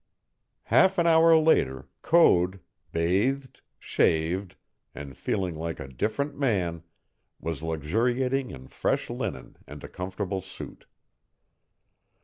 [0.63, 2.59] Half an hour later Code,
[2.91, 4.55] bathed, shaved,
[4.95, 6.81] and feeling like a different man,
[7.39, 10.87] was luxuriating in fresh linen and a comfortable suit.